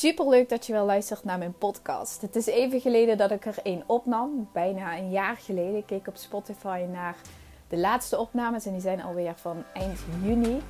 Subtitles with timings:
[0.00, 2.20] Super leuk dat je wel luistert naar mijn podcast.
[2.20, 5.76] Het is even geleden dat ik er één opnam, bijna een jaar geleden.
[5.76, 7.16] Ik keek op Spotify naar
[7.68, 10.62] de laatste opnames en die zijn alweer van eind juni.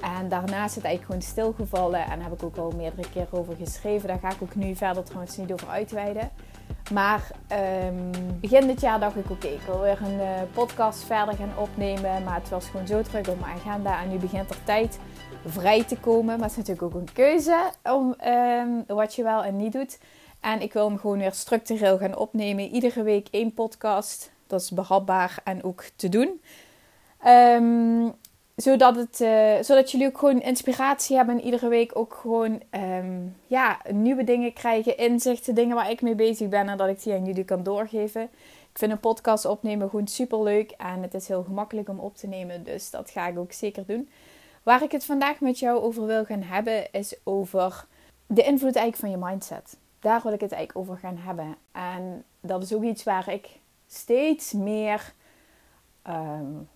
[0.00, 3.56] En daarna is het eigenlijk gewoon stilgevallen en heb ik ook al meerdere keer over
[3.56, 4.08] geschreven.
[4.08, 6.30] Daar ga ik ook nu verder trouwens niet over uitweiden.
[6.92, 7.30] Maar
[7.86, 11.58] um, begin dit jaar dacht ik, oké, ik wil weer een uh, podcast verder gaan
[11.58, 12.24] opnemen.
[12.24, 14.02] Maar het was gewoon zo druk op mijn agenda.
[14.02, 14.98] En nu begint er tijd
[15.46, 16.38] vrij te komen.
[16.38, 19.98] Maar het is natuurlijk ook een keuze om um, wat je wel en niet doet.
[20.40, 22.68] En ik wil hem gewoon weer structureel gaan opnemen.
[22.68, 24.30] Iedere week één podcast.
[24.46, 26.40] Dat is behapbaar en ook te doen.
[27.26, 28.14] Um,
[28.56, 33.36] zodat, het, uh, zodat jullie ook gewoon inspiratie hebben en iedere week ook gewoon um,
[33.46, 37.12] ja, nieuwe dingen krijgen, inzichten, dingen waar ik mee bezig ben en dat ik die
[37.12, 38.22] aan jullie kan doorgeven.
[38.72, 42.16] Ik vind een podcast opnemen gewoon super leuk en het is heel gemakkelijk om op
[42.16, 44.08] te nemen, dus dat ga ik ook zeker doen.
[44.66, 47.86] Waar ik het vandaag met jou over wil gaan hebben is over
[48.26, 49.76] de invloed eigenlijk van je mindset.
[50.00, 51.56] Daar wil ik het eigenlijk over gaan hebben.
[51.72, 53.48] En dat is ook iets waar ik
[53.86, 55.12] steeds meer
[56.06, 56.68] um,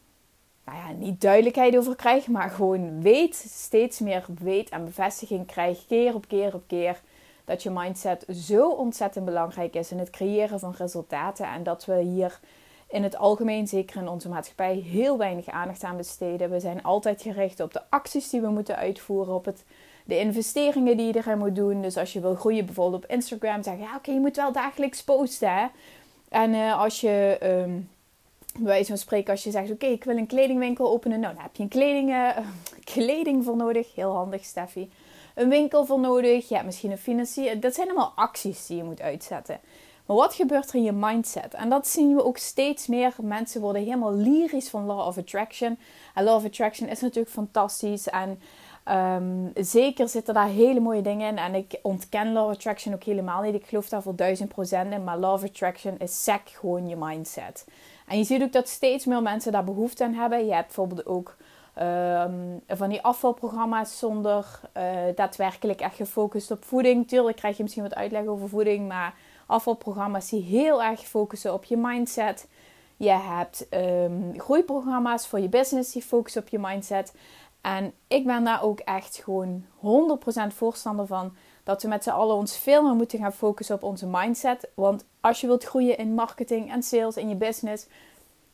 [0.64, 5.86] nou ja, niet duidelijkheid over krijg, maar gewoon weet, steeds meer weet en bevestiging krijg,
[5.86, 7.00] keer op keer op keer,
[7.44, 11.46] dat je mindset zo ontzettend belangrijk is in het creëren van resultaten.
[11.46, 12.40] En dat we hier
[12.90, 16.50] in het algemeen, zeker in onze maatschappij, heel weinig aandacht aan besteden.
[16.50, 19.64] We zijn altijd gericht op de acties die we moeten uitvoeren, op het,
[20.04, 21.82] de investeringen die je erin moet doen.
[21.82, 24.52] Dus als je wil groeien, bijvoorbeeld op Instagram, zeg je ja, oké, je moet wel
[24.52, 25.54] dagelijks posten.
[25.54, 25.66] Hè?
[26.28, 27.38] En uh, als je.
[27.42, 27.88] Um,
[28.54, 31.20] bij wijze van spreken, als je zegt: Oké, ik wil een kledingwinkel openen.
[31.20, 32.36] Nou, dan heb je een kleding, uh,
[32.94, 33.94] kleding voor nodig.
[33.94, 34.90] Heel handig, Steffi.
[35.34, 36.48] Een winkel voor nodig.
[36.48, 37.60] Ja, misschien een financier.
[37.60, 39.60] Dat zijn allemaal acties die je moet uitzetten.
[40.10, 41.54] Maar wat gebeurt er in je mindset?
[41.54, 43.14] En dat zien we ook steeds meer.
[43.22, 45.78] Mensen worden helemaal lyrisch van Law of Attraction.
[46.14, 48.08] En Law of Attraction is natuurlijk fantastisch.
[48.08, 48.40] En
[48.96, 51.38] um, zeker zitten daar hele mooie dingen in.
[51.38, 53.54] En ik ontken Law of Attraction ook helemaal niet.
[53.54, 55.04] Ik geloof daar voor duizend procent in.
[55.04, 57.66] Maar Law of Attraction is sec gewoon je mindset.
[58.06, 60.46] En je ziet ook dat steeds meer mensen daar behoefte aan hebben.
[60.46, 61.36] Je hebt bijvoorbeeld ook
[61.78, 64.82] um, van die afvalprogramma's zonder uh,
[65.14, 67.08] daadwerkelijk echt gefocust op voeding.
[67.08, 69.14] Tuurlijk krijg je misschien wat uitleg over voeding, maar
[69.50, 72.48] afvalprogramma's die heel erg focussen op je mindset.
[72.96, 77.12] Je hebt um, groeiprogramma's voor je business die focussen op je mindset.
[77.60, 82.36] En ik ben daar ook echt gewoon 100% voorstander van dat we met z'n allen
[82.36, 84.68] ons veel meer moeten gaan focussen op onze mindset.
[84.74, 87.86] Want als je wilt groeien in marketing en sales in je business,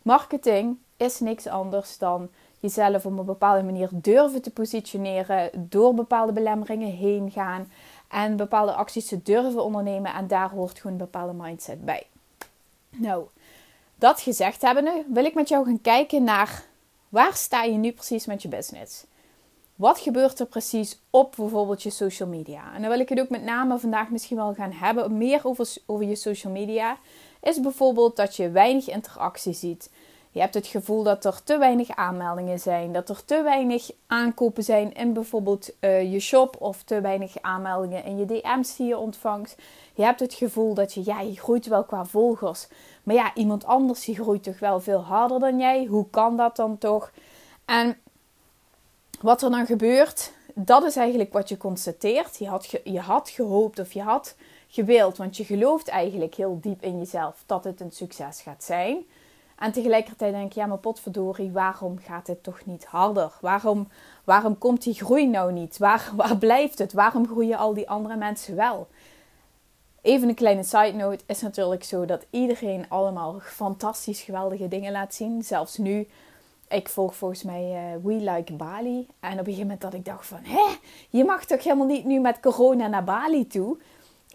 [0.02, 2.28] marketing is niks anders dan
[2.60, 7.70] jezelf op een bepaalde manier durven te positioneren, door bepaalde belemmeringen heen gaan
[8.08, 10.14] en bepaalde acties te durven ondernemen.
[10.14, 12.06] En daar hoort gewoon een bepaalde mindset bij.
[12.90, 13.26] Nou,
[13.94, 16.64] dat gezegd hebbende, wil ik met jou gaan kijken naar
[17.08, 19.04] waar sta je nu precies met je business.
[19.74, 22.74] Wat gebeurt er precies op bijvoorbeeld je social media?
[22.74, 25.74] En dan wil ik het ook met name vandaag misschien wel gaan hebben, meer over,
[25.86, 26.98] over je social media.
[27.42, 29.90] Is bijvoorbeeld dat je weinig interactie ziet.
[30.36, 34.62] Je hebt het gevoel dat er te weinig aanmeldingen zijn, dat er te weinig aankopen
[34.62, 38.98] zijn in bijvoorbeeld uh, je shop of te weinig aanmeldingen in je DM's die je
[38.98, 39.56] ontvangt.
[39.94, 42.68] Je hebt het gevoel dat je, ja, je groeit wel qua volgers,
[43.02, 45.84] maar ja, iemand anders die groeit toch wel veel harder dan jij.
[45.84, 47.12] Hoe kan dat dan toch?
[47.64, 47.98] En
[49.20, 52.38] wat er dan gebeurt, dat is eigenlijk wat je constateert.
[52.38, 54.36] Je had, je had gehoopt of je had
[54.68, 59.04] gewild, want je gelooft eigenlijk heel diep in jezelf dat het een succes gaat zijn.
[59.58, 63.32] En tegelijkertijd denk je, ja, maar potverdorie, waarom gaat het toch niet harder?
[63.40, 63.88] Waarom,
[64.24, 65.78] waarom komt die groei nou niet?
[65.78, 66.92] Waar, waar blijft het?
[66.92, 68.88] Waarom groeien al die andere mensen wel?
[70.02, 75.14] Even een kleine side note is natuurlijk zo dat iedereen allemaal fantastisch geweldige dingen laat
[75.14, 75.42] zien.
[75.42, 76.08] Zelfs nu
[76.68, 79.06] ik volg volgens mij uh, We Like Bali.
[79.20, 80.40] En op een gegeven moment dat ik dacht van...
[80.42, 80.76] Hé,
[81.10, 83.76] je mag toch helemaal niet nu met corona naar Bali toe?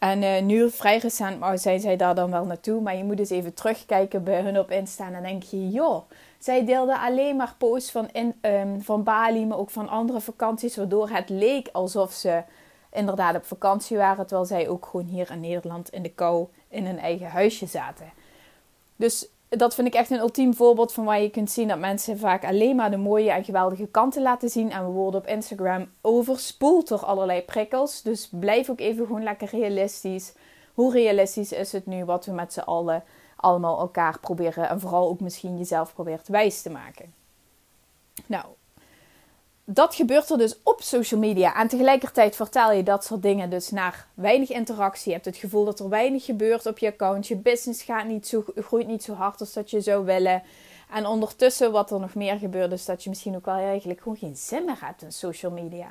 [0.02, 2.82] En uh, nu vrij recent maar zijn zij daar dan wel naartoe.
[2.82, 5.12] Maar je moet eens even terugkijken bij hun op Insta.
[5.12, 6.02] En denk je, joh...
[6.42, 10.76] Zij deelden alleen maar posts van, in, um, van Bali, maar ook van andere vakanties.
[10.76, 12.44] Waardoor het leek alsof ze
[12.92, 14.28] inderdaad op vakantie waren.
[14.28, 18.12] Terwijl zij ook gewoon hier in Nederland in de kou in hun eigen huisje zaten.
[18.96, 19.28] Dus
[19.58, 22.46] dat vind ik echt een ultiem voorbeeld van waar je kunt zien dat mensen vaak
[22.46, 24.72] alleen maar de mooie en geweldige kanten laten zien.
[24.72, 28.02] En we worden op Instagram overspoeld door allerlei prikkels.
[28.02, 30.34] Dus blijf ook even gewoon lekker realistisch.
[30.74, 33.03] Hoe realistisch is het nu wat we met z'n allen
[33.36, 37.14] allemaal elkaar proberen en vooral ook misschien jezelf probeert wijs te maken?
[38.26, 38.46] Nou,
[39.73, 41.56] dat gebeurt er dus op social media.
[41.56, 45.08] En tegelijkertijd vertel je dat soort dingen dus naar weinig interactie.
[45.08, 47.28] Je hebt het gevoel dat er weinig gebeurt op je account.
[47.28, 50.44] Je business gaat niet zo, groeit niet zo hard als dat je zou willen.
[50.94, 54.18] En ondertussen wat er nog meer gebeurt is dat je misschien ook wel eigenlijk gewoon
[54.18, 55.88] geen zin meer hebt in social media.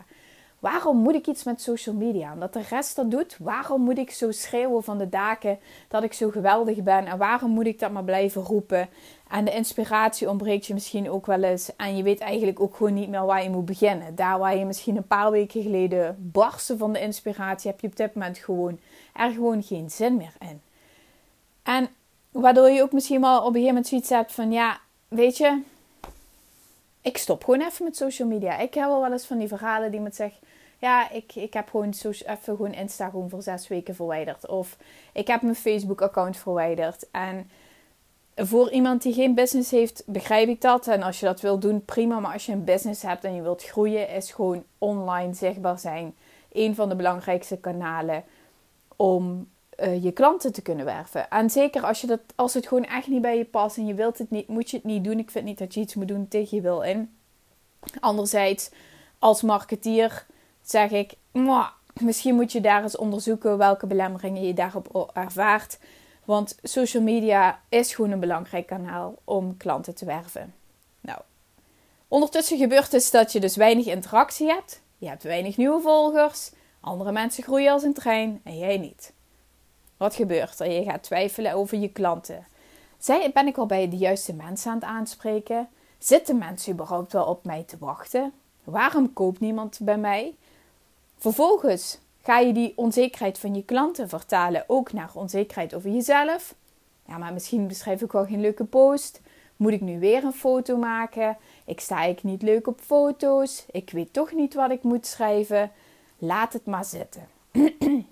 [0.59, 2.33] Waarom moet ik iets met social media?
[2.33, 3.37] Omdat de rest dat doet.
[3.39, 7.07] Waarom moet ik zo schreeuwen van de daken dat ik zo geweldig ben?
[7.07, 8.89] En waarom moet ik dat maar blijven roepen?
[9.31, 11.77] En de inspiratie ontbreekt je misschien ook wel eens.
[11.77, 14.15] En je weet eigenlijk ook gewoon niet meer waar je moet beginnen.
[14.15, 17.97] Daar waar je misschien een paar weken geleden barstte van de inspiratie, heb je op
[17.97, 18.79] dit moment gewoon
[19.15, 20.61] er gewoon geen zin meer in.
[21.63, 21.89] En
[22.31, 25.63] waardoor je ook misschien wel op een gegeven moment zoiets hebt van ja, weet je,
[27.01, 28.59] ik stop gewoon even met social media.
[28.59, 30.39] Ik heb wel wel eens van die verhalen die met zeggen
[30.81, 34.47] ja, ik, ik heb gewoon even gewoon Insta gewoon voor zes weken verwijderd.
[34.47, 34.77] Of
[35.13, 37.11] ik heb mijn Facebook account verwijderd.
[37.11, 37.51] En
[38.47, 40.87] voor iemand die geen business heeft, begrijp ik dat.
[40.87, 42.21] En als je dat wilt doen, prima.
[42.21, 46.15] Maar als je een business hebt en je wilt groeien, is gewoon online zichtbaar zijn
[46.53, 48.25] een van de belangrijkste kanalen
[48.97, 49.49] om
[49.81, 51.31] uh, je klanten te kunnen werven.
[51.31, 53.95] En zeker als, je dat, als het gewoon echt niet bij je past en je
[53.95, 55.19] wilt het niet, moet je het niet doen.
[55.19, 57.11] Ik vind niet dat je iets moet doen tegen je wil in.
[58.01, 58.71] Anderzijds,
[59.19, 60.27] als marketeer
[60.63, 61.15] zeg ik,
[62.01, 65.79] misschien moet je daar eens onderzoeken welke belemmeringen je daarop ervaart.
[66.31, 70.55] Want social media is gewoon een belangrijk kanaal om klanten te werven.
[71.01, 71.21] Nou,
[72.09, 74.81] ondertussen gebeurt dus dat je dus weinig interactie hebt.
[74.99, 76.51] Je hebt weinig nieuwe volgers.
[76.81, 79.13] Andere mensen groeien als een trein en jij niet.
[79.97, 80.71] Wat gebeurt er?
[80.71, 82.47] Je gaat twijfelen over je klanten.
[83.33, 85.69] Ben ik al bij de juiste mensen aan het aanspreken?
[85.99, 88.33] Zitten mensen überhaupt wel op mij te wachten?
[88.65, 90.35] Waarom koopt niemand bij mij?
[91.19, 96.55] Vervolgens ga je die onzekerheid van je klanten vertalen ook naar onzekerheid over jezelf.
[97.07, 99.21] Ja, maar misschien beschrijf ik wel geen leuke post.
[99.57, 101.37] Moet ik nu weer een foto maken?
[101.65, 103.65] Ik sta ik niet leuk op foto's.
[103.71, 105.71] Ik weet toch niet wat ik moet schrijven.
[106.19, 107.29] Laat het maar zitten.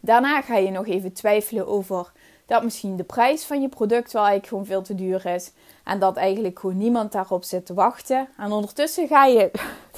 [0.00, 2.12] Daarna ga je nog even twijfelen over
[2.46, 5.52] dat misschien de prijs van je product wel eigenlijk gewoon veel te duur is.
[5.84, 8.28] En dat eigenlijk gewoon niemand daarop zit te wachten.
[8.36, 9.50] En ondertussen ga je,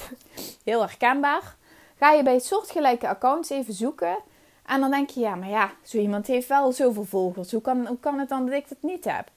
[0.63, 1.55] heel herkenbaar,
[1.97, 4.17] ga je bij soortgelijke accounts even zoeken.
[4.65, 7.51] En dan denk je, ja, maar ja, zo iemand heeft wel zoveel volgers.
[7.51, 9.31] Hoe kan, hoe kan het dan dat ik dat niet heb?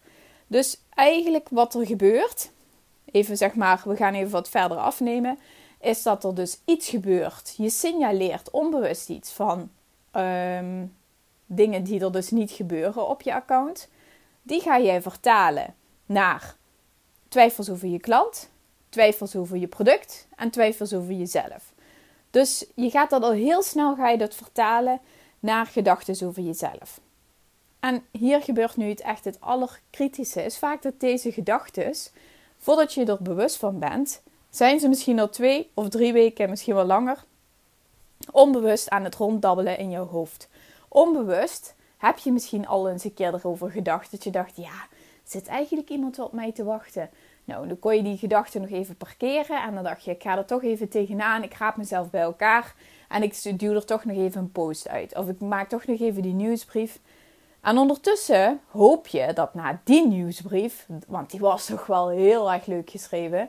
[0.46, 2.50] Dus eigenlijk wat er gebeurt,
[3.04, 5.38] even zeg maar, we gaan even wat verder afnemen,
[5.80, 7.54] is dat er dus iets gebeurt.
[7.56, 9.70] Je signaleert onbewust iets van
[10.10, 10.86] ehm,
[11.46, 13.88] dingen die er dus niet gebeuren op je account.
[14.42, 15.74] Die ga jij vertalen
[16.06, 16.56] naar
[17.28, 18.50] twijfels over je klant,
[18.88, 21.69] twijfels over je product en twijfels over jezelf.
[22.30, 25.00] Dus je gaat dat al heel snel ga je dat vertalen
[25.38, 27.00] naar gedachten over jezelf.
[27.80, 30.44] En hier gebeurt nu het echt het allerkritische.
[30.44, 31.94] Is vaak dat deze gedachten,
[32.58, 36.74] voordat je er bewust van bent, zijn ze misschien al twee of drie weken, misschien
[36.74, 37.24] wel langer,
[38.30, 40.48] onbewust aan het ronddabbelen in jouw hoofd.
[40.88, 44.86] Onbewust heb je misschien al eens een keer erover gedacht dat je dacht, ja,
[45.24, 47.10] zit eigenlijk iemand op mij te wachten?
[47.50, 49.62] Nou, dan kon je die gedachten nog even parkeren.
[49.62, 51.42] En dan dacht je, ik ga er toch even tegenaan.
[51.42, 52.74] Ik raap mezelf bij elkaar.
[53.08, 55.16] En ik duw er toch nog even een post uit.
[55.16, 56.98] Of ik maak toch nog even die nieuwsbrief.
[57.60, 62.66] En ondertussen hoop je dat na die nieuwsbrief, want die was toch wel heel erg
[62.66, 63.48] leuk geschreven,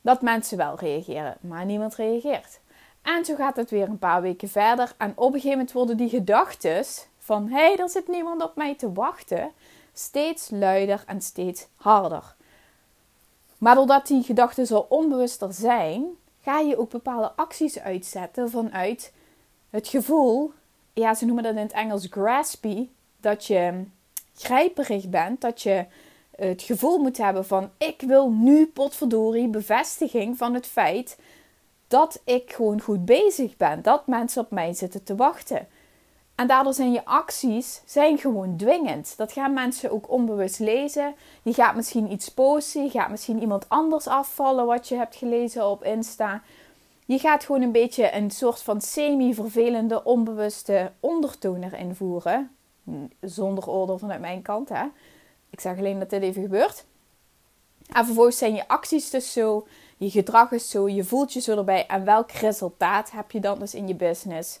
[0.00, 1.36] dat mensen wel reageren.
[1.40, 2.60] Maar niemand reageert.
[3.02, 4.92] En zo gaat het weer een paar weken verder.
[4.98, 6.84] En op een gegeven moment worden die gedachten
[7.18, 9.50] van hé, hey, er zit niemand op mij te wachten,
[9.92, 12.35] steeds luider en steeds harder.
[13.58, 16.04] Maar doordat die gedachten zo onbewuster zijn,
[16.42, 19.12] ga je ook bepaalde acties uitzetten vanuit
[19.70, 20.52] het gevoel,
[20.92, 22.88] ja, ze noemen dat in het Engels graspy,
[23.20, 23.84] dat je
[24.34, 25.86] grijperig bent, dat je
[26.36, 31.18] het gevoel moet hebben van ik wil nu potverdorie bevestiging van het feit
[31.88, 35.68] dat ik gewoon goed bezig ben, dat mensen op mij zitten te wachten.
[36.36, 39.16] En daardoor zijn je acties zijn gewoon dwingend.
[39.16, 41.14] Dat gaan mensen ook onbewust lezen.
[41.42, 42.84] Je gaat misschien iets posten.
[42.84, 46.42] Je gaat misschien iemand anders afvallen wat je hebt gelezen op Insta.
[47.04, 52.50] Je gaat gewoon een beetje een soort van semi-vervelende, onbewuste ondertoon erin voeren.
[53.20, 54.84] Zonder oordeel vanuit mijn kant, hè.
[55.50, 56.84] Ik zeg alleen dat dit even gebeurt.
[57.92, 59.66] En vervolgens zijn je acties dus zo,
[59.96, 61.86] je gedrag is zo, je voelt je zo erbij.
[61.86, 64.60] En welk resultaat heb je dan dus in je business?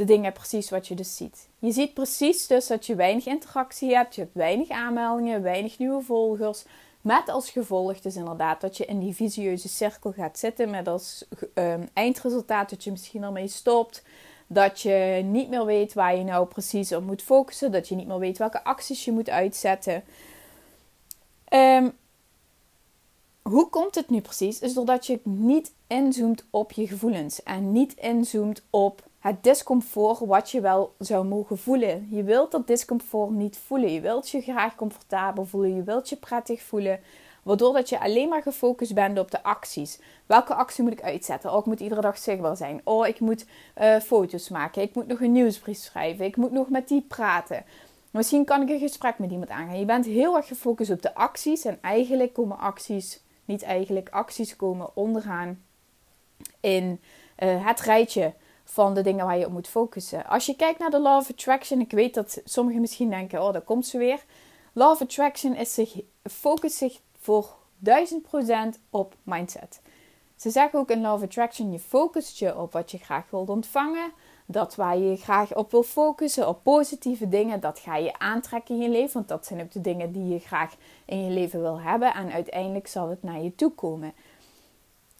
[0.00, 1.48] De dingen precies wat je dus ziet.
[1.58, 6.02] Je ziet precies dus dat je weinig interactie hebt, je hebt weinig aanmeldingen, weinig nieuwe
[6.02, 6.64] volgers.
[7.00, 10.70] Met als gevolg dus inderdaad dat je in die visieuze cirkel gaat zitten.
[10.70, 14.02] Met als um, eindresultaat dat je misschien ermee stopt.
[14.46, 17.72] Dat je niet meer weet waar je nou precies op moet focussen.
[17.72, 20.04] Dat je niet meer weet welke acties je moet uitzetten.
[21.52, 21.92] Um,
[23.42, 24.60] hoe komt het nu precies?
[24.60, 27.42] Is doordat je niet inzoomt op je gevoelens.
[27.42, 32.08] En niet inzoomt op het discomfort wat je wel zou mogen voelen.
[32.10, 33.92] Je wilt dat discomfort niet voelen.
[33.92, 35.74] Je wilt je graag comfortabel voelen.
[35.74, 37.00] Je wilt je prettig voelen.
[37.42, 39.98] Waardoor dat je alleen maar gefocust bent op de acties.
[40.26, 41.52] Welke actie moet ik uitzetten?
[41.52, 42.80] Oh, ik moet iedere dag zichtbaar zijn.
[42.84, 43.46] Oh, ik moet
[43.80, 44.82] uh, foto's maken.
[44.82, 46.24] Ik moet nog een nieuwsbrief schrijven.
[46.24, 47.64] Ik moet nog met die praten.
[48.10, 49.78] Misschien kan ik een gesprek met iemand aangaan.
[49.78, 51.64] Je bent heel erg gefocust op de acties.
[51.64, 55.62] En eigenlijk komen acties, niet eigenlijk, acties komen onderaan
[56.60, 57.00] in
[57.38, 58.34] uh, het rijtje
[58.70, 60.26] van de dingen waar je op moet focussen.
[60.26, 63.52] Als je kijkt naar de Law of Attraction, ik weet dat sommigen misschien denken, oh,
[63.52, 64.24] daar komt ze weer.
[64.72, 67.88] Law of Attraction is zich, focust zich voor 1000%
[68.90, 69.80] op mindset.
[70.36, 73.48] Ze zeggen ook in Law of Attraction, je focust je op wat je graag wilt
[73.48, 74.12] ontvangen.
[74.46, 78.80] Dat waar je graag op wil focussen, op positieve dingen, dat ga je aantrekken in
[78.82, 79.12] je leven.
[79.12, 82.14] Want dat zijn ook de dingen die je graag in je leven wil hebben.
[82.14, 84.12] En uiteindelijk zal het naar je toe komen.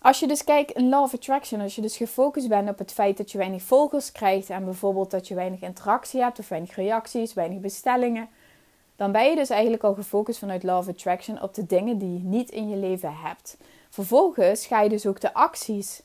[0.02, 3.16] Als je dus kijkt in Law Attraction, als je dus gefocust bent op het feit
[3.16, 7.35] dat je weinig volgers krijgt en bijvoorbeeld dat je weinig interactie hebt of weinig reacties,
[7.35, 8.28] weinig bestellingen,
[8.97, 12.12] dan ben je dus eigenlijk al gefocust vanuit Law of Attraction op de dingen die
[12.12, 13.57] je niet in je leven hebt.
[13.90, 16.02] Vervolgens ga je dus ook de acties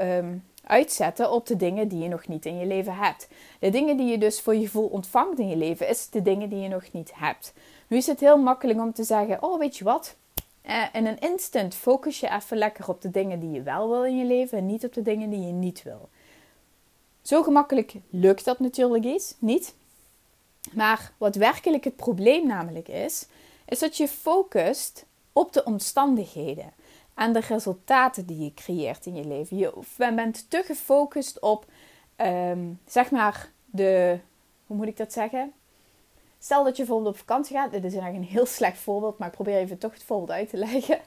[0.00, 3.28] um, uitzetten op de dingen die je nog niet in je leven hebt.
[3.60, 6.48] De dingen die je dus voor je gevoel ontvangt in je leven, is de dingen
[6.48, 7.52] die je nog niet hebt.
[7.86, 10.16] Nu is het heel makkelijk om te zeggen: Oh, weet je wat?
[10.66, 14.04] Uh, in een instant focus je even lekker op de dingen die je wel wil
[14.04, 16.08] in je leven en niet op de dingen die je niet wil.
[17.22, 19.74] Zo gemakkelijk lukt dat natuurlijk eens, niet.
[20.72, 23.26] Maar wat werkelijk het probleem namelijk is,
[23.66, 26.72] is dat je focust op de omstandigheden
[27.14, 29.56] en de resultaten die je creëert in je leven.
[29.56, 31.66] Je bent te gefocust op,
[32.16, 34.18] um, zeg maar, de,
[34.66, 35.52] hoe moet ik dat zeggen?
[36.46, 37.70] Stel dat je bijvoorbeeld op vakantie gaat.
[37.70, 40.48] Dit is eigenlijk een heel slecht voorbeeld, maar ik probeer even toch het voorbeeld uit
[40.48, 40.98] te leggen.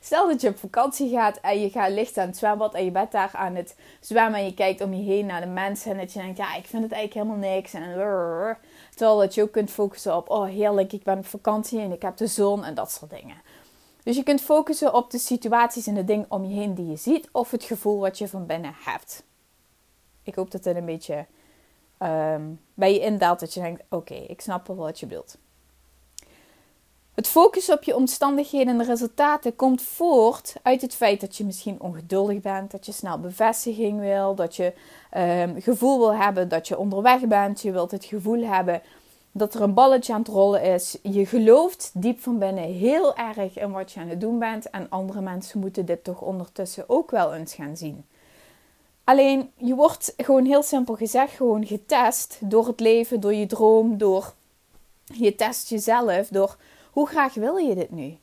[0.00, 2.90] Stel dat je op vakantie gaat en je gaat licht aan het zwembad en je
[2.90, 5.98] bent daar aan het zwemmen en je kijkt om je heen naar de mensen en
[5.98, 7.72] dat je denkt, ja, ik vind het eigenlijk helemaal niks.
[7.72, 7.82] En
[8.90, 12.02] terwijl dat je ook kunt focussen op, oh heerlijk, ik ben op vakantie en ik
[12.02, 13.36] heb de zon en dat soort dingen.
[14.02, 16.96] Dus je kunt focussen op de situaties en de dingen om je heen die je
[16.96, 19.24] ziet of het gevoel wat je van binnen hebt.
[20.22, 21.26] Ik hoop dat het een beetje
[21.98, 25.38] um, bij je indaalt dat je denkt: oké, ik snap wel wat je bedoelt.
[27.14, 31.44] Het focussen op je omstandigheden en de resultaten komt voort uit het feit dat je
[31.44, 34.72] misschien ongeduldig bent, dat je snel bevestiging wil, dat je
[35.16, 38.82] um, gevoel wil hebben dat je onderweg bent, je wilt het gevoel hebben
[39.32, 40.98] dat er een balletje aan het rollen is.
[41.02, 44.88] Je gelooft diep van binnen heel erg in wat je aan het doen bent en
[44.88, 48.04] andere mensen moeten dit toch ondertussen ook wel eens gaan zien.
[49.08, 53.98] Alleen je wordt gewoon heel simpel gezegd gewoon getest door het leven, door je droom,
[53.98, 54.34] door
[55.04, 56.56] je test jezelf, door
[56.90, 58.18] hoe graag wil je dit nu?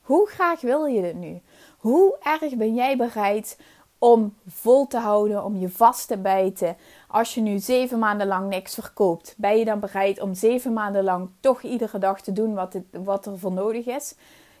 [0.00, 1.40] Hoe graag wil je dit nu?
[1.78, 3.58] Hoe erg ben jij bereid
[3.98, 6.76] om vol te houden, om je vast te bijten?
[7.08, 11.04] Als je nu zeven maanden lang niks verkoopt, ben je dan bereid om zeven maanden
[11.04, 14.14] lang toch iedere dag te doen wat, wat er voor nodig is?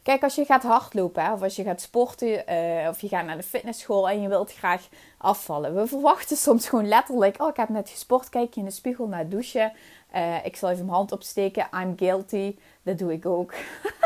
[0.06, 3.36] Kijk, als je gaat hardlopen of als je gaat sporten uh, of je gaat naar
[3.36, 5.74] de fitnessschool en je wilt graag afvallen.
[5.74, 9.06] We verwachten soms gewoon letterlijk, oh ik heb net gesport, kijk je in de spiegel
[9.06, 9.72] naar het douchen.
[10.14, 13.54] Uh, ik zal even mijn hand opsteken, I'm guilty, dat doe ik ook.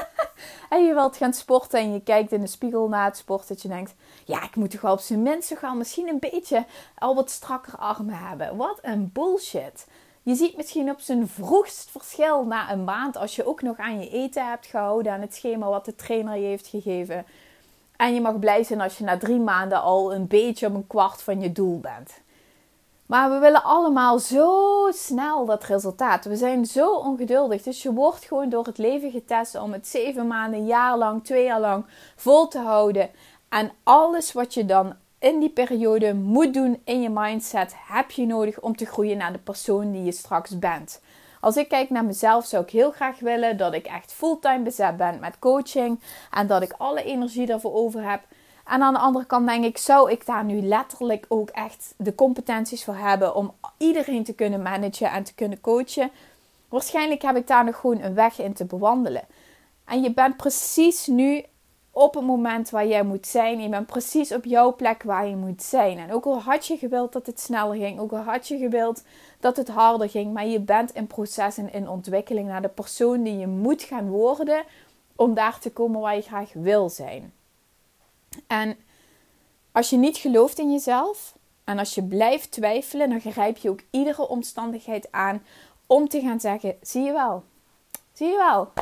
[0.71, 3.63] en je wilt gaan sporten en je kijkt in de spiegel na het sport dat
[3.63, 6.65] je denkt, ja ik moet toch wel op zijn minst gaan misschien een beetje
[6.95, 8.57] al wat strakker armen hebben.
[8.57, 9.87] Wat een bullshit.
[10.23, 14.01] Je ziet misschien op zijn vroegst verschil na een maand als je ook nog aan
[14.01, 17.27] je eten hebt gehouden, aan het schema wat de trainer je heeft gegeven.
[17.97, 20.87] En je mag blij zijn als je na drie maanden al een beetje op een
[20.87, 22.21] kwart van je doel bent.
[23.07, 26.25] Maar we willen allemaal zo snel dat resultaat.
[26.25, 27.63] We zijn zo ongeduldig.
[27.63, 31.45] Dus je wordt gewoon door het leven getest om het zeven maanden, jaar lang, twee
[31.45, 31.85] jaar lang
[32.17, 33.11] vol te houden.
[33.49, 38.27] En alles wat je dan in die periode moet doen in je mindset heb je
[38.27, 41.01] nodig om te groeien naar de persoon die je straks bent.
[41.41, 44.97] Als ik kijk naar mezelf, zou ik heel graag willen dat ik echt fulltime bezet
[44.97, 46.01] ben met coaching
[46.31, 48.21] en dat ik alle energie daarvoor over heb.
[48.67, 52.15] En aan de andere kant denk ik, zou ik daar nu letterlijk ook echt de
[52.15, 56.11] competenties voor hebben om iedereen te kunnen managen en te kunnen coachen?
[56.69, 59.25] Waarschijnlijk heb ik daar nog gewoon een weg in te bewandelen.
[59.85, 61.45] En je bent precies nu
[62.01, 63.61] op het moment waar jij moet zijn.
[63.61, 65.99] Je bent precies op jouw plek waar je moet zijn.
[65.99, 69.03] En ook al had je gewild dat het sneller ging, ook al had je gewild
[69.41, 73.23] dat het harder ging, maar je bent in proces en in ontwikkeling naar de persoon
[73.23, 74.63] die je moet gaan worden
[75.17, 77.33] om daar te komen waar je graag wil zijn.
[78.47, 78.77] En
[79.73, 83.83] als je niet gelooft in jezelf en als je blijft twijfelen, dan grijp je ook
[83.91, 85.43] iedere omstandigheid aan
[85.87, 87.43] om te gaan zeggen: zie je wel,
[88.13, 88.73] zie je wel,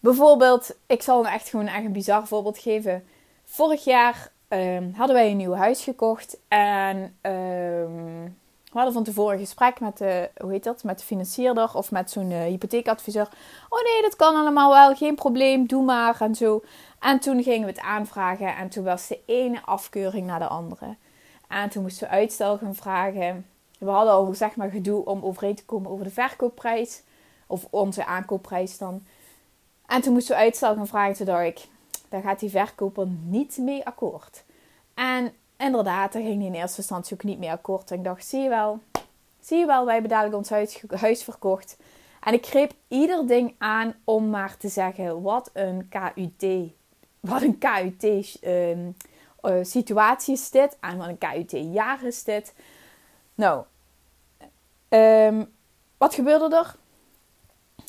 [0.00, 3.04] Bijvoorbeeld, ik zal een echt gewoon echt een bizar voorbeeld geven.
[3.44, 6.38] Vorig jaar um, hadden wij een nieuw huis gekocht.
[6.48, 11.04] En um, we hadden van tevoren een gesprek met de, hoe heet dat, met de
[11.04, 13.28] financierder of met zo'n uh, hypotheekadviseur.
[13.68, 16.62] Oh nee, dat kan allemaal wel, geen probleem, doe maar en zo.
[17.00, 20.96] En toen gingen we het aanvragen en toen was de ene afkeuring naar de andere.
[21.48, 23.46] En toen moesten we uitstel gaan vragen.
[23.78, 27.02] We hadden al zeg maar gedoe om overeen te komen over de verkoopprijs.
[27.46, 29.06] Of onze aankoopprijs dan.
[29.86, 31.14] En toen moesten we uitstel gaan vragen.
[31.16, 31.66] Toen dacht ik,
[32.08, 34.44] daar gaat die verkoper niet mee akkoord.
[34.94, 37.90] En inderdaad, daar ging hij in eerste instantie ook niet mee akkoord.
[37.90, 38.80] En ik dacht, zie je wel,
[39.40, 41.76] zie je wel, wij hebben dadelijk ons huis, huis verkocht.
[42.20, 46.70] En ik greep ieder ding aan om maar te zeggen, wat een KUT,
[47.20, 48.96] wat een KUT um,
[49.42, 50.76] uh, situatie is dit.
[50.80, 52.54] En wat een KUT jaar is dit.
[53.34, 53.64] Nou,
[54.88, 55.54] um,
[55.96, 56.76] wat gebeurde er?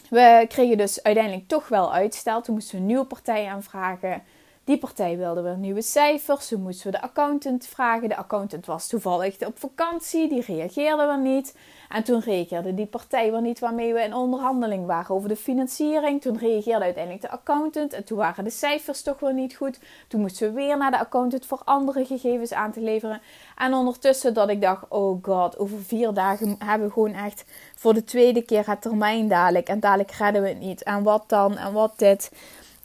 [0.10, 2.42] We kregen dus uiteindelijk toch wel uitstel.
[2.42, 4.24] Toen moesten we een nieuwe partij aanvragen.
[4.68, 6.48] Die partij wilde weer nieuwe cijfers.
[6.48, 8.10] Toen moesten we de accountant vragen.
[8.10, 10.30] De accountant was toevallig op vakantie.
[10.30, 11.56] Die reageerde weer niet.
[11.90, 16.22] En toen reageerde die partij weer niet waarmee we in onderhandeling waren over de financiering.
[16.22, 17.94] Toen reageerde uiteindelijk de accountant.
[17.94, 19.80] En toen waren de cijfers toch weer niet goed.
[20.08, 23.22] Toen moesten we weer naar de accountant voor andere gegevens aan te leveren.
[23.58, 27.46] En ondertussen dat ik dacht, oh god, over vier dagen hebben we gewoon echt
[27.76, 29.68] voor de tweede keer het termijn dadelijk.
[29.68, 30.84] En dadelijk redden we het niet.
[30.84, 31.58] En wat dan?
[31.58, 32.32] En wat dit?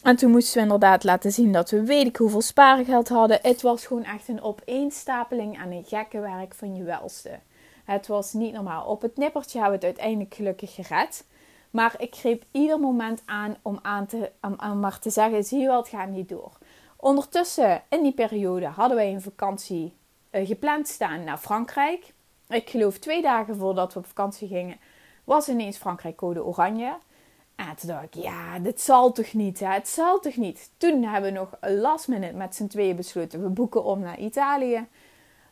[0.02, 3.38] En toen moesten we inderdaad laten zien dat we weet ik hoeveel spaargeld hadden.
[3.42, 7.38] Het was gewoon echt een opeenstapeling aan een gekke werk van je welste.
[7.84, 8.86] Het was niet normaal.
[8.86, 11.24] Op het nippertje hebben we het uiteindelijk gelukkig gered.
[11.70, 15.66] Maar ik greep ieder moment aan om, aan te, om, maar te zeggen: zie je
[15.66, 16.58] wel, het gaat niet door.
[16.96, 19.94] Ondertussen, in die periode, hadden wij een vakantie
[20.30, 22.12] uh, gepland staan naar Frankrijk.
[22.48, 24.76] Ik geloof twee dagen voordat we op vakantie gingen,
[25.24, 26.98] was ineens Frankrijk code oranje.
[27.68, 29.66] En toen dacht ik, ja, dit zal toch niet, hè?
[29.66, 30.70] Het zal toch niet?
[30.76, 34.86] Toen hebben we nog last minute met z'n tweeën besloten, we boeken om naar Italië.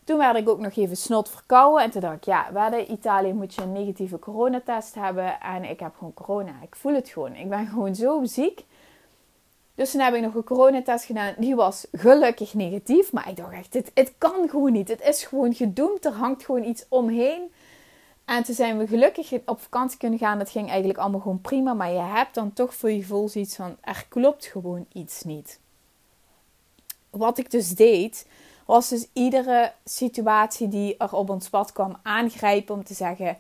[0.05, 1.83] Toen werd ik ook nog even snot verkouden.
[1.83, 5.40] En toen dacht ik, ja, bij Italië moet je een negatieve coronatest hebben.
[5.40, 6.52] En ik heb gewoon corona.
[6.62, 7.35] Ik voel het gewoon.
[7.35, 8.64] Ik ben gewoon zo ziek.
[9.75, 11.35] Dus toen heb ik nog een coronatest gedaan.
[11.38, 13.12] Die was gelukkig negatief.
[13.12, 14.88] Maar ik dacht echt, het, het kan gewoon niet.
[14.88, 16.05] Het is gewoon gedoemd.
[16.05, 17.52] Er hangt gewoon iets omheen.
[18.30, 20.38] En toen zijn we gelukkig op vakantie kunnen gaan.
[20.38, 21.75] Dat ging eigenlijk allemaal gewoon prima.
[21.75, 25.60] Maar je hebt dan toch voor je gevoel zoiets van, er klopt gewoon iets niet.
[27.10, 28.26] Wat ik dus deed,
[28.66, 33.38] was dus iedere situatie die er op ons pad kwam aangrijpen om te zeggen: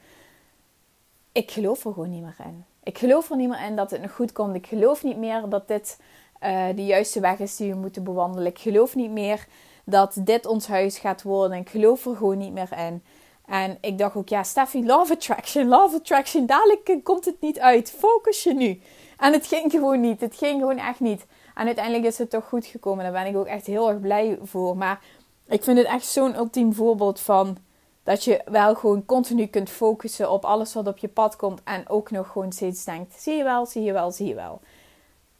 [1.32, 2.64] Ik geloof er gewoon niet meer in.
[2.82, 4.54] Ik geloof er niet meer in dat het nog goed komt.
[4.54, 6.00] Ik geloof niet meer dat dit
[6.42, 8.46] uh, de juiste weg is die we moeten bewandelen.
[8.46, 9.46] Ik geloof niet meer
[9.84, 11.58] dat dit ons huis gaat worden.
[11.58, 13.02] Ik geloof er gewoon niet meer in.
[13.50, 16.46] En ik dacht ook, ja, Steffi, love attraction, love attraction.
[16.46, 17.90] Dadelijk komt het niet uit.
[17.90, 18.80] Focus je nu.
[19.18, 20.20] En het ging gewoon niet.
[20.20, 21.26] Het ging gewoon echt niet.
[21.54, 23.04] En uiteindelijk is het toch goed gekomen.
[23.04, 24.76] Daar ben ik ook echt heel erg blij voor.
[24.76, 25.00] Maar
[25.48, 27.56] ik vind het echt zo'n ultiem voorbeeld van
[28.02, 31.88] dat je wel gewoon continu kunt focussen op alles wat op je pad komt en
[31.88, 34.60] ook nog gewoon steeds denkt: zie je wel, zie je wel, zie je wel.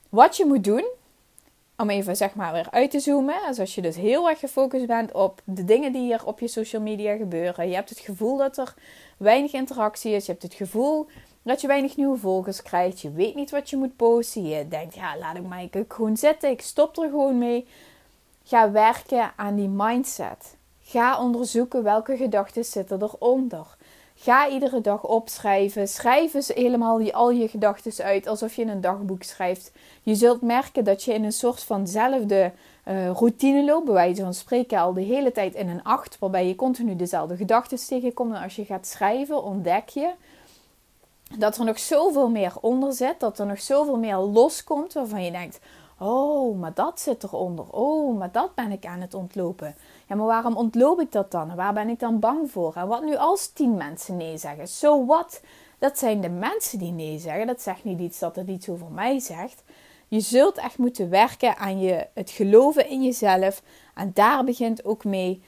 [0.08, 0.84] Wat je moet doen,
[1.80, 4.86] om even zeg maar weer uit te zoomen, is als je dus heel erg gefocust
[4.86, 7.68] bent op de dingen die er op je social media gebeuren.
[7.68, 8.74] Je hebt het gevoel dat er
[9.16, 11.06] weinig interactie is, je hebt het gevoel
[11.42, 14.94] dat je weinig nieuwe volgers krijgt, je weet niet wat je moet posten, je denkt:
[14.94, 17.66] ja, laat ik maar gewoon zitten, ik stop er gewoon mee.
[18.44, 20.56] Ga werken aan die mindset.
[20.82, 23.76] Ga onderzoeken welke gedachten zitten eronder.
[24.22, 25.88] Ga iedere dag opschrijven.
[25.88, 29.72] Schrijf eens helemaal al je gedachten uit alsof je een dagboek schrijft.
[30.02, 32.52] Je zult merken dat je in een soort vanzelfde
[32.88, 33.84] uh, routine loopt.
[33.84, 36.18] Bij wijze van spreken al de hele tijd in een acht.
[36.18, 38.34] Waarbij je continu dezelfde gedachten tegenkomt.
[38.34, 40.10] En als je gaat schrijven ontdek je
[41.38, 43.20] dat er nog zoveel meer onder zit.
[43.20, 45.60] Dat er nog zoveel meer loskomt waarvan je denkt...
[46.02, 47.64] Oh, maar dat zit eronder.
[47.70, 49.74] Oh, maar dat ben ik aan het ontlopen.
[50.06, 51.54] Ja, maar waarom ontloop ik dat dan?
[51.54, 52.74] Waar ben ik dan bang voor?
[52.74, 54.68] En wat nu als tien mensen nee zeggen?
[54.68, 55.42] So what?
[55.78, 57.46] Dat zijn de mensen die nee zeggen.
[57.46, 59.62] Dat zegt niet iets dat het iets over mij zegt.
[60.08, 63.62] Je zult echt moeten werken aan je, het geloven in jezelf.
[63.94, 65.42] En daar begint ook mee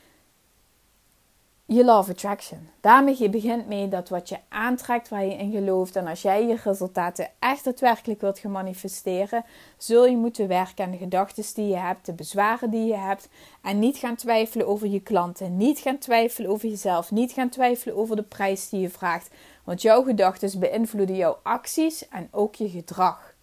[1.72, 2.68] je love attraction.
[2.80, 5.96] Daarmee je begint mee dat wat je aantrekt waar je in gelooft.
[5.96, 9.44] En als jij je resultaten echt daadwerkelijk wilt gaan manifesteren,
[9.76, 13.28] zul je moeten werken aan de gedachten die je hebt, de bezwaren die je hebt.
[13.62, 15.56] En niet gaan twijfelen over je klanten.
[15.56, 17.10] Niet gaan twijfelen over jezelf.
[17.10, 19.30] Niet gaan twijfelen over de prijs die je vraagt.
[19.64, 23.34] Want jouw gedachten beïnvloeden jouw acties en ook je gedrag.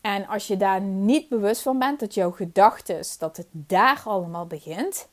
[0.00, 4.46] En als je daar niet bewust van bent dat jouw gedachten, dat het daar allemaal
[4.46, 5.08] begint,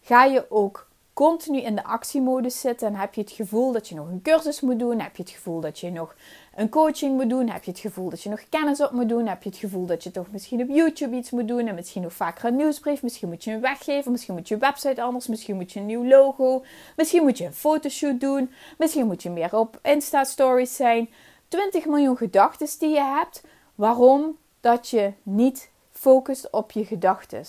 [0.00, 3.94] ga je ook continu in de actiemodus zit en heb je het gevoel dat je
[3.94, 6.14] nog een cursus moet doen, heb je het gevoel dat je nog
[6.54, 9.26] een coaching moet doen, heb je het gevoel dat je nog kennis op moet doen,
[9.26, 12.02] heb je het gevoel dat je toch misschien op YouTube iets moet doen en misschien
[12.02, 15.56] nog vaker een nieuwsbrief, misschien moet je een weggeven, misschien moet je website anders, misschien
[15.56, 16.64] moet je een nieuw logo,
[16.96, 21.10] misschien moet je een fotoshoot doen, misschien moet je meer op Insta stories zijn.
[21.48, 23.42] 20 miljoen gedachten die je hebt.
[23.74, 27.44] Waarom dat je niet focust op je gedachten?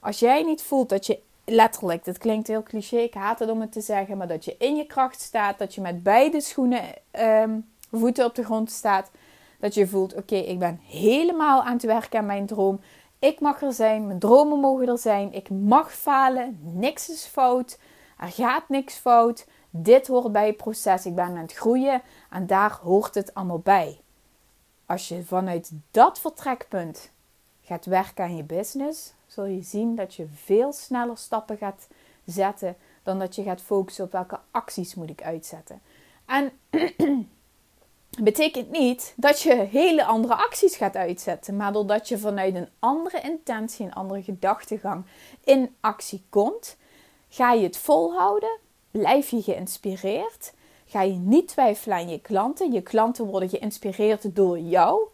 [0.00, 1.20] Als jij niet voelt dat je
[1.50, 4.56] letterlijk, dat klinkt heel cliché, ik haat het om het te zeggen, maar dat je
[4.58, 7.58] in je kracht staat, dat je met beide schoenen, ehm,
[7.90, 9.10] voeten op de grond staat,
[9.58, 12.80] dat je voelt, oké, ik ben helemaal aan het werken aan mijn droom.
[13.18, 17.78] Ik mag er zijn, mijn dromen mogen er zijn, ik mag falen, niks is fout,
[18.18, 19.46] er gaat niks fout.
[19.70, 23.58] Dit hoort bij het proces, ik ben aan het groeien en daar hoort het allemaal
[23.58, 24.00] bij.
[24.86, 27.10] Als je vanuit dat vertrekpunt
[27.62, 31.88] gaat werken aan je business, zul je zien dat je veel sneller stappen gaat
[32.24, 35.80] zetten dan dat je gaat focussen op welke acties moet ik uitzetten.
[36.24, 36.52] En
[38.22, 43.20] betekent niet dat je hele andere acties gaat uitzetten, maar doordat je vanuit een andere
[43.20, 45.04] intentie, een andere gedachtegang
[45.44, 46.76] in actie komt,
[47.28, 48.58] ga je het volhouden,
[48.90, 50.52] blijf je geïnspireerd,
[50.86, 52.72] ga je niet twijfelen aan je klanten.
[52.72, 55.08] Je klanten worden geïnspireerd door jou.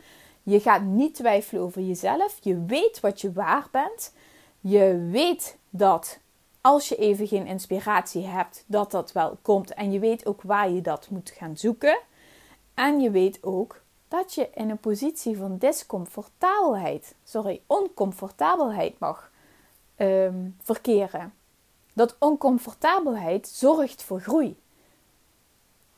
[0.48, 2.38] Je gaat niet twijfelen over jezelf.
[2.40, 4.14] Je weet wat je waar bent.
[4.61, 6.18] Je weet dat
[6.61, 9.74] als je even geen inspiratie hebt, dat dat wel komt.
[9.74, 11.98] En je weet ook waar je dat moet gaan zoeken.
[12.74, 19.30] En je weet ook dat je in een positie van discomfortabelheid, sorry, oncomfortabelheid mag
[19.96, 21.35] um, verkeren.
[21.92, 24.56] Dat oncomfortabelheid zorgt voor groei.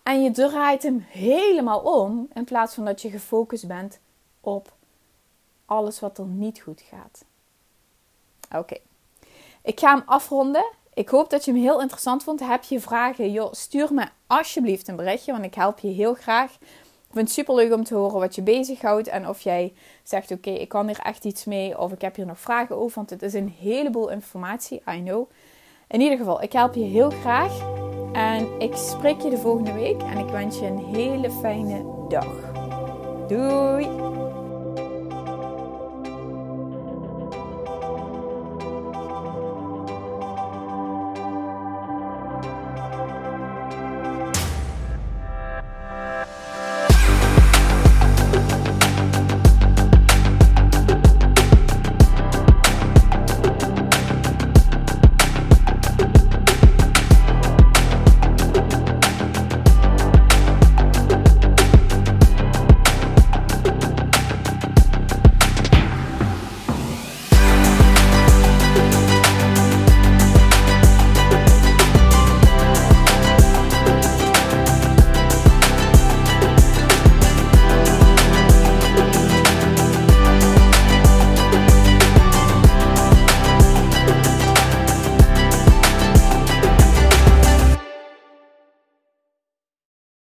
[0.02, 4.00] En je draait hem helemaal om in plaats van dat je gefocust bent
[4.54, 4.72] op
[5.66, 7.24] alles wat er niet goed gaat.
[8.56, 8.76] Oké,
[9.62, 10.64] ik ga hem afronden.
[10.94, 12.40] Ik hoop dat je hem heel interessant vond.
[12.40, 13.32] Heb je vragen?
[13.32, 16.52] Joh, stuur me alsjeblieft een berichtje, want ik help je heel graag.
[17.08, 20.30] Ik vind het super leuk om te horen wat je bezighoudt en of jij zegt:
[20.30, 23.10] Oké, ik kan hier echt iets mee, of ik heb hier nog vragen over, want
[23.10, 24.82] het is een heleboel informatie.
[24.90, 25.30] I know.
[25.88, 27.60] In ieder geval, ik help je heel graag
[28.12, 32.52] en ik spreek je de volgende week en ik wens je een hele fijne dag.
[33.28, 34.17] Doei!